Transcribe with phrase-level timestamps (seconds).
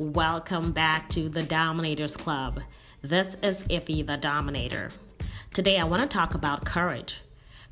[0.00, 2.58] Welcome back to the Dominators Club.
[3.02, 4.90] This is Iffy the Dominator.
[5.52, 7.20] Today I want to talk about courage.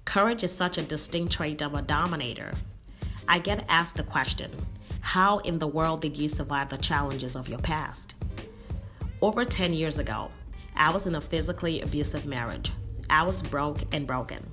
[0.04, 2.52] Courage is such a distinct trait of a dominator.
[3.26, 4.50] I get asked the question
[5.00, 8.14] How in the world did you survive the challenges of your past?
[9.22, 10.30] Over 10 years ago,
[10.76, 12.70] I was in a physically abusive marriage.
[13.08, 14.46] I was broke and broken.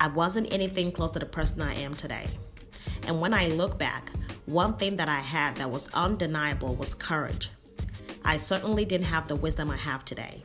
[0.00, 2.26] I wasn't anything close to the person I am today.
[3.06, 4.10] And when I look back,
[4.46, 7.50] one thing that I had that was undeniable was courage.
[8.24, 10.44] I certainly didn't have the wisdom I have today.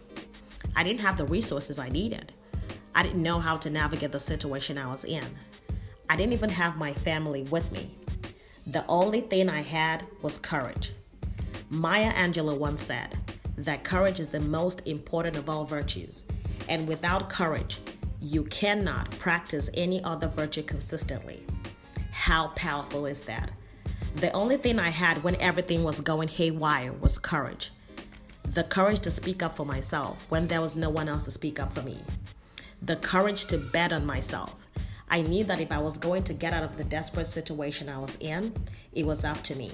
[0.76, 2.34] I didn't have the resources I needed.
[2.96, 5.26] I didn't know how to navigate the situation I was in.
[6.10, 7.96] I didn't even have my family with me.
[8.68, 10.94] The only thing I had was courage.
[11.70, 13.16] Maya Angelou once said
[13.58, 16.26] that courage is the most important of all virtues,
[16.70, 17.80] and without courage,
[18.22, 21.44] you cannot practice any other virtue consistently.
[22.18, 23.52] How powerful is that?
[24.16, 27.72] The only thing I had when everything was going haywire was courage.
[28.44, 31.58] The courage to speak up for myself when there was no one else to speak
[31.58, 32.00] up for me.
[32.82, 34.56] The courage to bet on myself.
[35.10, 38.00] I knew that if I was going to get out of the desperate situation I
[38.00, 38.52] was in,
[38.92, 39.72] it was up to me.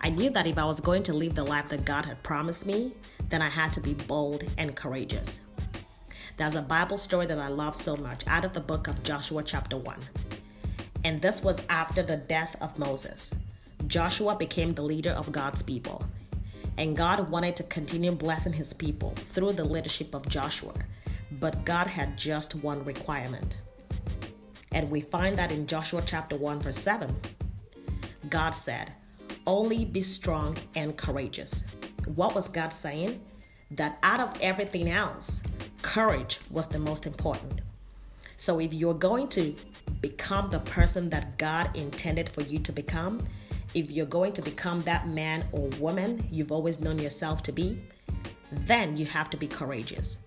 [0.00, 2.66] I knew that if I was going to live the life that God had promised
[2.66, 2.94] me,
[3.28, 5.40] then I had to be bold and courageous.
[6.36, 9.42] There's a Bible story that I love so much out of the book of Joshua,
[9.42, 9.96] chapter 1.
[11.06, 13.32] And this was after the death of Moses.
[13.86, 16.04] Joshua became the leader of God's people.
[16.78, 20.74] And God wanted to continue blessing his people through the leadership of Joshua.
[21.30, 23.60] But God had just one requirement.
[24.72, 27.14] And we find that in Joshua chapter 1, verse 7.
[28.28, 28.92] God said,
[29.46, 31.66] Only be strong and courageous.
[32.16, 33.20] What was God saying?
[33.70, 35.40] That out of everything else,
[35.82, 37.60] courage was the most important.
[38.36, 39.54] So if you're going to
[40.10, 43.26] become the person that God intended for you to become,
[43.74, 47.80] if you're going to become that man or woman you've always known yourself to be,
[48.52, 50.20] then you have to be courageous.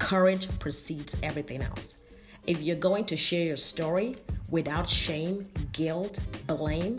[0.00, 2.00] Courage precedes everything else.
[2.48, 4.16] If you're going to share your story
[4.48, 6.18] without shame, guilt,
[6.48, 6.98] blame,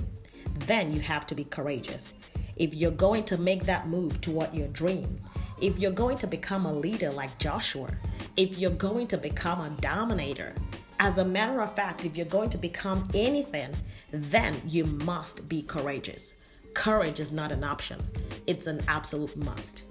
[0.67, 2.13] then you have to be courageous.
[2.55, 5.19] If you're going to make that move toward your dream,
[5.59, 7.89] if you're going to become a leader like Joshua,
[8.37, 10.53] if you're going to become a dominator,
[11.01, 13.71] as a matter of fact, if you're going to become anything,
[14.11, 16.35] then you must be courageous.
[16.75, 17.99] Courage is not an option,
[18.45, 19.83] it's an absolute must.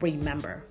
[0.00, 0.62] Remember,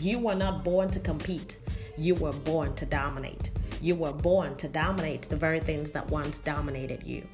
[0.00, 1.60] you were not born to compete,
[1.96, 3.52] you were born to dominate.
[3.80, 7.26] You were born to dominate the very things that once dominated you.